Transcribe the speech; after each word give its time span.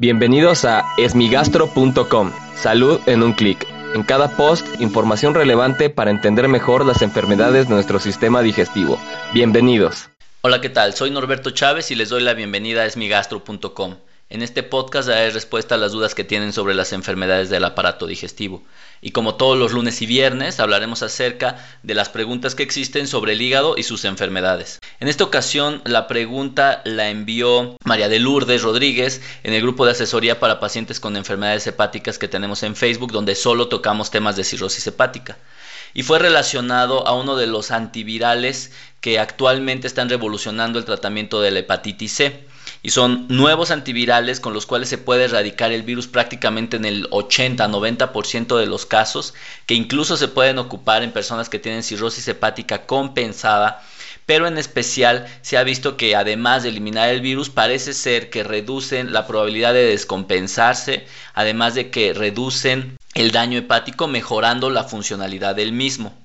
Bienvenidos 0.00 0.64
a 0.64 0.86
esmigastro.com. 0.96 2.32
Salud 2.56 2.98
en 3.04 3.22
un 3.22 3.34
clic. 3.34 3.66
En 3.94 4.02
cada 4.02 4.34
post, 4.34 4.66
información 4.80 5.34
relevante 5.34 5.90
para 5.90 6.10
entender 6.10 6.48
mejor 6.48 6.86
las 6.86 7.02
enfermedades 7.02 7.68
de 7.68 7.74
nuestro 7.74 8.00
sistema 8.00 8.40
digestivo. 8.40 8.98
Bienvenidos. 9.34 10.08
Hola, 10.40 10.62
¿qué 10.62 10.70
tal? 10.70 10.94
Soy 10.94 11.10
Norberto 11.10 11.50
Chávez 11.50 11.90
y 11.90 11.96
les 11.96 12.08
doy 12.08 12.22
la 12.22 12.32
bienvenida 12.32 12.80
a 12.80 12.86
esmigastro.com. 12.86 13.96
En 14.32 14.42
este 14.42 14.62
podcast 14.62 15.08
daré 15.08 15.30
respuesta 15.30 15.74
a 15.74 15.78
las 15.78 15.90
dudas 15.90 16.14
que 16.14 16.22
tienen 16.22 16.52
sobre 16.52 16.76
las 16.76 16.92
enfermedades 16.92 17.50
del 17.50 17.64
aparato 17.64 18.06
digestivo. 18.06 18.62
Y 19.00 19.10
como 19.10 19.34
todos 19.34 19.58
los 19.58 19.72
lunes 19.72 20.02
y 20.02 20.06
viernes, 20.06 20.60
hablaremos 20.60 21.02
acerca 21.02 21.66
de 21.82 21.96
las 21.96 22.10
preguntas 22.10 22.54
que 22.54 22.62
existen 22.62 23.08
sobre 23.08 23.32
el 23.32 23.42
hígado 23.42 23.74
y 23.76 23.82
sus 23.82 24.04
enfermedades. 24.04 24.78
En 25.00 25.08
esta 25.08 25.24
ocasión, 25.24 25.82
la 25.84 26.06
pregunta 26.06 26.80
la 26.84 27.10
envió 27.10 27.76
María 27.84 28.08
de 28.08 28.20
Lourdes 28.20 28.62
Rodríguez 28.62 29.20
en 29.42 29.52
el 29.52 29.62
grupo 29.62 29.84
de 29.84 29.92
asesoría 29.92 30.38
para 30.38 30.60
pacientes 30.60 31.00
con 31.00 31.16
enfermedades 31.16 31.66
hepáticas 31.66 32.16
que 32.16 32.28
tenemos 32.28 32.62
en 32.62 32.76
Facebook, 32.76 33.10
donde 33.10 33.34
solo 33.34 33.66
tocamos 33.66 34.12
temas 34.12 34.36
de 34.36 34.44
cirrosis 34.44 34.86
hepática 34.86 35.38
y 35.92 36.04
fue 36.04 36.20
relacionado 36.20 37.04
a 37.08 37.14
uno 37.14 37.34
de 37.34 37.48
los 37.48 37.72
antivirales 37.72 38.70
que 39.00 39.18
actualmente 39.18 39.88
están 39.88 40.08
revolucionando 40.08 40.78
el 40.78 40.84
tratamiento 40.84 41.40
de 41.40 41.50
la 41.50 41.58
hepatitis 41.58 42.12
C 42.12 42.49
y 42.82 42.90
son 42.90 43.26
nuevos 43.28 43.70
antivirales 43.70 44.40
con 44.40 44.54
los 44.54 44.66
cuales 44.66 44.88
se 44.88 44.98
puede 44.98 45.24
erradicar 45.24 45.72
el 45.72 45.82
virus 45.82 46.06
prácticamente 46.06 46.76
en 46.76 46.84
el 46.84 47.08
80-90% 47.10 48.56
de 48.58 48.66
los 48.66 48.86
casos, 48.86 49.34
que 49.66 49.74
incluso 49.74 50.16
se 50.16 50.28
pueden 50.28 50.58
ocupar 50.58 51.02
en 51.02 51.12
personas 51.12 51.48
que 51.48 51.58
tienen 51.58 51.82
cirrosis 51.82 52.26
hepática 52.28 52.86
compensada, 52.86 53.82
pero 54.24 54.46
en 54.46 54.58
especial 54.58 55.26
se 55.42 55.58
ha 55.58 55.64
visto 55.64 55.96
que 55.96 56.14
además 56.16 56.62
de 56.62 56.70
eliminar 56.70 57.08
el 57.08 57.20
virus 57.20 57.50
parece 57.50 57.92
ser 57.92 58.30
que 58.30 58.44
reducen 58.44 59.12
la 59.12 59.26
probabilidad 59.26 59.74
de 59.74 59.86
descompensarse, 59.86 61.04
además 61.34 61.74
de 61.74 61.90
que 61.90 62.14
reducen 62.14 62.96
el 63.14 63.32
daño 63.32 63.58
hepático 63.58 64.06
mejorando 64.06 64.70
la 64.70 64.84
funcionalidad 64.84 65.56
del 65.56 65.72
mismo. 65.72 66.16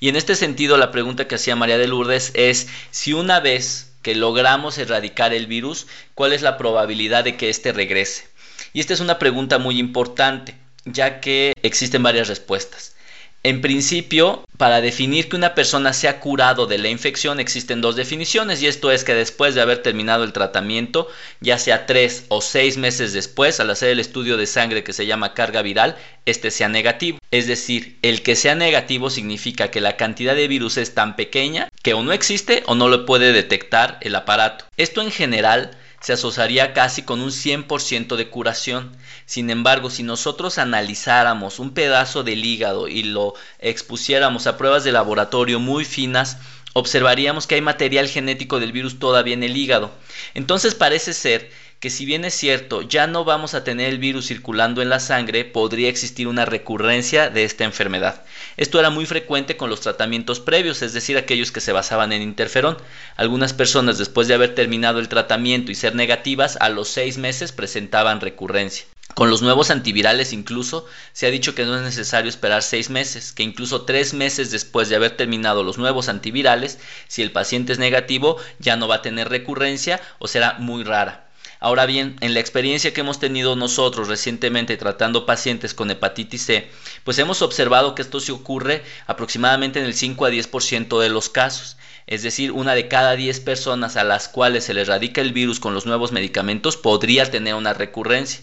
Y 0.00 0.08
en 0.08 0.16
este 0.16 0.34
sentido 0.34 0.76
la 0.76 0.90
pregunta 0.90 1.26
que 1.26 1.36
hacía 1.36 1.56
María 1.56 1.78
de 1.78 1.86
Lourdes 1.86 2.32
es 2.34 2.68
si 2.90 3.12
una 3.12 3.40
vez 3.40 3.92
que 4.06 4.14
logramos 4.14 4.78
erradicar 4.78 5.34
el 5.34 5.48
virus, 5.48 5.88
¿cuál 6.14 6.32
es 6.32 6.40
la 6.40 6.56
probabilidad 6.56 7.24
de 7.24 7.36
que 7.36 7.50
éste 7.50 7.72
regrese? 7.72 8.28
Y 8.72 8.78
esta 8.78 8.94
es 8.94 9.00
una 9.00 9.18
pregunta 9.18 9.58
muy 9.58 9.80
importante, 9.80 10.54
ya 10.84 11.18
que 11.18 11.54
existen 11.60 12.04
varias 12.04 12.28
respuestas. 12.28 12.94
En 13.42 13.60
principio, 13.60 14.44
para 14.56 14.80
definir 14.80 15.28
que 15.28 15.34
una 15.34 15.54
persona 15.54 15.92
se 15.92 16.06
ha 16.06 16.20
curado 16.20 16.66
de 16.66 16.78
la 16.78 16.88
infección 16.88 17.40
existen 17.40 17.80
dos 17.80 17.96
definiciones 17.96 18.62
y 18.62 18.66
esto 18.66 18.90
es 18.90 19.02
que 19.02 19.14
después 19.14 19.54
de 19.54 19.60
haber 19.60 19.82
terminado 19.82 20.22
el 20.22 20.32
tratamiento, 20.32 21.08
ya 21.40 21.58
sea 21.58 21.86
tres 21.86 22.26
o 22.28 22.40
seis 22.40 22.76
meses 22.76 23.12
después, 23.12 23.58
al 23.58 23.70
hacer 23.70 23.90
el 23.90 24.00
estudio 24.00 24.36
de 24.36 24.46
sangre 24.46 24.84
que 24.84 24.92
se 24.92 25.06
llama 25.06 25.34
carga 25.34 25.62
viral, 25.62 25.96
este 26.26 26.50
sea 26.50 26.68
negativo. 26.68 27.18
Es 27.30 27.46
decir, 27.46 27.98
el 28.02 28.22
que 28.22 28.34
sea 28.34 28.54
negativo 28.54 29.10
significa 29.10 29.70
que 29.70 29.80
la 29.80 29.96
cantidad 29.96 30.34
de 30.34 30.48
virus 30.48 30.76
es 30.76 30.94
tan 30.94 31.14
pequeña 31.16 31.68
que 31.86 31.94
o 31.94 32.02
no 32.02 32.10
existe 32.10 32.64
o 32.66 32.74
no 32.74 32.88
lo 32.88 33.06
puede 33.06 33.32
detectar 33.32 33.98
el 34.00 34.16
aparato. 34.16 34.64
Esto 34.76 35.02
en 35.02 35.12
general 35.12 35.78
se 36.00 36.14
asociaría 36.14 36.72
casi 36.72 37.02
con 37.02 37.20
un 37.20 37.30
100% 37.30 38.16
de 38.16 38.28
curación. 38.28 38.96
Sin 39.24 39.50
embargo, 39.50 39.88
si 39.88 40.02
nosotros 40.02 40.58
analizáramos 40.58 41.60
un 41.60 41.74
pedazo 41.74 42.24
del 42.24 42.44
hígado 42.44 42.88
y 42.88 43.04
lo 43.04 43.34
expusiéramos 43.60 44.48
a 44.48 44.58
pruebas 44.58 44.82
de 44.82 44.90
laboratorio 44.90 45.60
muy 45.60 45.84
finas, 45.84 46.38
observaríamos 46.72 47.46
que 47.46 47.54
hay 47.54 47.60
material 47.60 48.08
genético 48.08 48.58
del 48.58 48.72
virus 48.72 48.98
todavía 48.98 49.34
en 49.34 49.44
el 49.44 49.56
hígado. 49.56 49.92
Entonces 50.34 50.74
parece 50.74 51.14
ser 51.14 51.52
que 51.86 51.90
si 51.90 52.04
bien 52.04 52.24
es 52.24 52.34
cierto, 52.34 52.82
ya 52.82 53.06
no 53.06 53.24
vamos 53.24 53.54
a 53.54 53.62
tener 53.62 53.88
el 53.88 53.98
virus 53.98 54.26
circulando 54.26 54.82
en 54.82 54.88
la 54.88 54.98
sangre, 54.98 55.44
podría 55.44 55.88
existir 55.88 56.26
una 56.26 56.44
recurrencia 56.44 57.30
de 57.30 57.44
esta 57.44 57.62
enfermedad. 57.62 58.24
Esto 58.56 58.80
era 58.80 58.90
muy 58.90 59.06
frecuente 59.06 59.56
con 59.56 59.70
los 59.70 59.82
tratamientos 59.82 60.40
previos, 60.40 60.82
es 60.82 60.94
decir, 60.94 61.16
aquellos 61.16 61.52
que 61.52 61.60
se 61.60 61.70
basaban 61.70 62.12
en 62.12 62.22
interferón. 62.22 62.76
Algunas 63.14 63.52
personas 63.52 63.98
después 63.98 64.26
de 64.26 64.34
haber 64.34 64.56
terminado 64.56 64.98
el 64.98 65.08
tratamiento 65.08 65.70
y 65.70 65.76
ser 65.76 65.94
negativas, 65.94 66.58
a 66.58 66.70
los 66.70 66.88
seis 66.88 67.18
meses 67.18 67.52
presentaban 67.52 68.20
recurrencia. 68.20 68.84
Con 69.14 69.30
los 69.30 69.40
nuevos 69.40 69.70
antivirales 69.70 70.32
incluso 70.32 70.86
se 71.12 71.28
ha 71.28 71.30
dicho 71.30 71.54
que 71.54 71.66
no 71.66 71.76
es 71.76 71.82
necesario 71.82 72.28
esperar 72.28 72.64
seis 72.64 72.90
meses, 72.90 73.30
que 73.30 73.44
incluso 73.44 73.82
tres 73.82 74.12
meses 74.12 74.50
después 74.50 74.88
de 74.88 74.96
haber 74.96 75.16
terminado 75.16 75.62
los 75.62 75.78
nuevos 75.78 76.08
antivirales, 76.08 76.80
si 77.06 77.22
el 77.22 77.30
paciente 77.30 77.72
es 77.72 77.78
negativo, 77.78 78.38
ya 78.58 78.74
no 78.74 78.88
va 78.88 78.96
a 78.96 79.02
tener 79.02 79.28
recurrencia 79.28 80.00
o 80.18 80.26
será 80.26 80.54
muy 80.58 80.82
rara. 80.82 81.25
Ahora 81.58 81.86
bien, 81.86 82.16
en 82.20 82.34
la 82.34 82.40
experiencia 82.40 82.92
que 82.92 83.00
hemos 83.00 83.18
tenido 83.18 83.56
nosotros 83.56 84.08
recientemente 84.08 84.76
tratando 84.76 85.24
pacientes 85.24 85.72
con 85.72 85.90
hepatitis 85.90 86.44
C, 86.44 86.70
pues 87.02 87.18
hemos 87.18 87.40
observado 87.40 87.94
que 87.94 88.02
esto 88.02 88.20
se 88.20 88.32
ocurre 88.32 88.82
aproximadamente 89.06 89.78
en 89.78 89.86
el 89.86 89.94
5 89.94 90.26
a 90.26 90.30
10% 90.30 91.00
de 91.00 91.08
los 91.08 91.30
casos. 91.30 91.76
Es 92.06 92.22
decir, 92.22 92.52
una 92.52 92.74
de 92.74 92.88
cada 92.88 93.16
10 93.16 93.40
personas 93.40 93.96
a 93.96 94.04
las 94.04 94.28
cuales 94.28 94.64
se 94.64 94.74
les 94.74 94.86
radica 94.86 95.20
el 95.20 95.32
virus 95.32 95.58
con 95.58 95.74
los 95.74 95.86
nuevos 95.86 96.12
medicamentos 96.12 96.76
podría 96.76 97.30
tener 97.30 97.54
una 97.54 97.72
recurrencia. 97.72 98.40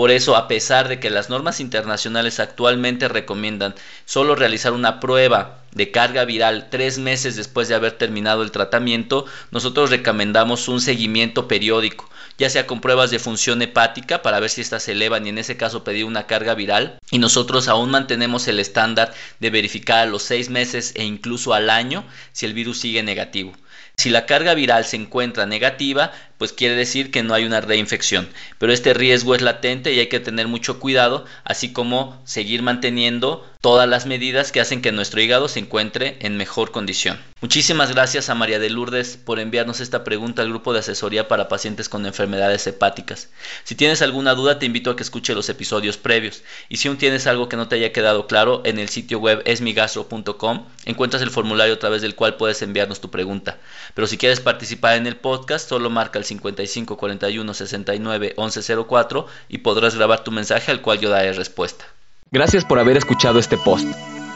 Por 0.00 0.10
eso, 0.10 0.34
a 0.34 0.48
pesar 0.48 0.88
de 0.88 0.98
que 0.98 1.10
las 1.10 1.28
normas 1.28 1.60
internacionales 1.60 2.40
actualmente 2.40 3.06
recomiendan 3.06 3.74
solo 4.06 4.34
realizar 4.34 4.72
una 4.72 4.98
prueba 4.98 5.58
de 5.72 5.90
carga 5.90 6.24
viral 6.24 6.68
tres 6.70 6.98
meses 6.98 7.36
después 7.36 7.68
de 7.68 7.74
haber 7.74 7.92
terminado 7.92 8.42
el 8.42 8.50
tratamiento, 8.50 9.26
nosotros 9.50 9.90
recomendamos 9.90 10.68
un 10.68 10.80
seguimiento 10.80 11.48
periódico, 11.48 12.08
ya 12.38 12.48
sea 12.48 12.66
con 12.66 12.80
pruebas 12.80 13.10
de 13.10 13.18
función 13.18 13.60
hepática 13.60 14.22
para 14.22 14.40
ver 14.40 14.48
si 14.48 14.62
éstas 14.62 14.84
se 14.84 14.92
elevan 14.92 15.26
y 15.26 15.28
en 15.28 15.36
ese 15.36 15.58
caso 15.58 15.84
pedir 15.84 16.06
una 16.06 16.26
carga 16.26 16.54
viral. 16.54 16.98
Y 17.10 17.18
nosotros 17.18 17.68
aún 17.68 17.90
mantenemos 17.90 18.48
el 18.48 18.58
estándar 18.58 19.12
de 19.38 19.50
verificar 19.50 19.98
a 19.98 20.06
los 20.06 20.22
seis 20.22 20.48
meses 20.48 20.92
e 20.96 21.04
incluso 21.04 21.52
al 21.52 21.68
año 21.68 22.06
si 22.32 22.46
el 22.46 22.54
virus 22.54 22.80
sigue 22.80 23.02
negativo. 23.02 23.52
Si 23.98 24.08
la 24.08 24.24
carga 24.24 24.54
viral 24.54 24.86
se 24.86 24.96
encuentra 24.96 25.44
negativa, 25.44 26.12
pues 26.40 26.54
quiere 26.54 26.74
decir 26.74 27.10
que 27.10 27.22
no 27.22 27.34
hay 27.34 27.44
una 27.44 27.60
reinfección. 27.60 28.26
Pero 28.56 28.72
este 28.72 28.94
riesgo 28.94 29.34
es 29.34 29.42
latente 29.42 29.92
y 29.92 29.98
hay 29.98 30.06
que 30.06 30.20
tener 30.20 30.48
mucho 30.48 30.80
cuidado, 30.80 31.26
así 31.44 31.74
como 31.74 32.18
seguir 32.24 32.62
manteniendo 32.62 33.46
todas 33.60 33.86
las 33.86 34.06
medidas 34.06 34.50
que 34.50 34.60
hacen 34.60 34.80
que 34.80 34.90
nuestro 34.90 35.20
hígado 35.20 35.46
se 35.46 35.58
encuentre 35.58 36.16
en 36.20 36.38
mejor 36.38 36.70
condición. 36.70 37.18
Muchísimas 37.42 37.92
gracias 37.92 38.30
a 38.30 38.34
María 38.34 38.58
de 38.58 38.70
Lourdes 38.70 39.18
por 39.18 39.38
enviarnos 39.38 39.80
esta 39.80 40.02
pregunta 40.02 40.40
al 40.40 40.48
grupo 40.48 40.72
de 40.72 40.78
asesoría 40.78 41.28
para 41.28 41.48
pacientes 41.48 41.88
con 41.88 42.06
enfermedades 42.06 42.66
hepáticas. 42.66 43.28
Si 43.64 43.74
tienes 43.74 44.00
alguna 44.00 44.34
duda 44.34 44.58
te 44.58 44.66
invito 44.66 44.90
a 44.90 44.96
que 44.96 45.02
escuche 45.02 45.34
los 45.34 45.48
episodios 45.50 45.98
previos 45.98 46.42
y 46.70 46.78
si 46.78 46.88
aún 46.88 46.96
tienes 46.96 47.26
algo 47.26 47.48
que 47.50 47.56
no 47.56 47.68
te 47.68 47.76
haya 47.76 47.92
quedado 47.92 48.26
claro 48.26 48.62
en 48.64 48.78
el 48.78 48.88
sitio 48.88 49.18
web 49.18 49.42
esmigastro.com 49.44 50.66
encuentras 50.86 51.22
el 51.22 51.30
formulario 51.30 51.74
a 51.74 51.78
través 51.78 52.00
del 52.00 52.14
cual 52.14 52.36
puedes 52.36 52.62
enviarnos 52.62 53.00
tu 53.00 53.10
pregunta. 53.10 53.58
Pero 53.94 54.06
si 54.06 54.16
quieres 54.16 54.40
participar 54.40 54.96
en 54.96 55.06
el 55.06 55.16
podcast 55.16 55.68
solo 55.68 55.90
marca 55.90 56.18
el 56.18 56.24
55 56.30 56.96
41 56.96 57.54
69 57.54 58.34
11 58.36 58.76
04 58.88 59.26
y 59.48 59.58
podrás 59.58 59.94
grabar 59.94 60.24
tu 60.24 60.30
mensaje 60.30 60.70
al 60.72 60.80
cual 60.80 60.98
yo 60.98 61.10
daré 61.10 61.32
respuesta. 61.32 61.84
Gracias 62.30 62.64
por 62.64 62.78
haber 62.78 62.96
escuchado 62.96 63.38
este 63.38 63.58
post. 63.58 63.86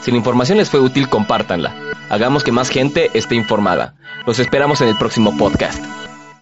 Si 0.03 0.11
la 0.11 0.19
información 0.19 0.59
les 0.59 0.69
fue 0.69 0.81
útil, 0.81 1.09
compártanla. 1.09 1.75
Hagamos 2.11 2.45
que 2.45 2.53
más 2.53 2.69
gente 2.69 3.11
esté 3.15 3.37
informada. 3.37 3.95
Los 4.27 4.39
esperamos 4.39 4.81
en 4.81 4.89
el 4.89 4.99
próximo 4.99 5.37
podcast. 5.39 5.83